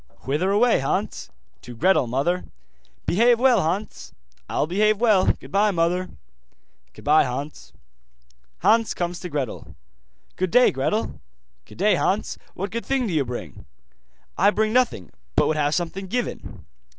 'Whither 0.21 0.49
away, 0.49 0.79
Hans?' 0.79 1.29
'To 1.61 1.75
Gretel, 1.75 2.07
mother.' 2.07 2.45
'Behave 3.05 3.39
well, 3.39 3.61
Hans.' 3.61 4.15
'I'll 4.49 4.65
behave 4.65 4.97
well. 4.99 5.27
Goodbye, 5.39 5.69
mother.' 5.69 6.09
'Goodbye, 6.93 7.23
Hans.' 7.25 7.71
Hans 8.61 8.95
comes 8.95 9.19
to 9.19 9.29
Gretel. 9.29 9.75
'Good 10.37 10.49
day, 10.49 10.71
Gretel.' 10.71 11.21
'Good 11.65 11.77
day, 11.77 11.93
Hans. 11.93 12.39
What 12.55 12.71
good 12.71 12.83
thing 12.83 13.05
do 13.05 13.13
you 13.13 13.23
bring?' 13.23 13.67
'I 14.39 14.49
bring 14.49 14.73
nothing, 14.73 15.11
but 15.35 15.45
would 15.45 15.55
have 15.57 15.75
something 15.75 16.07
given. 16.07 16.65